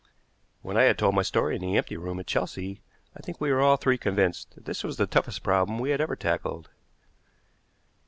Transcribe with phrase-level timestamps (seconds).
[0.63, 2.81] When I had told my story in the empty room at Chelsea
[3.15, 6.01] I think we were all three convinced that this was the toughest problem we had
[6.01, 6.71] ever tackled.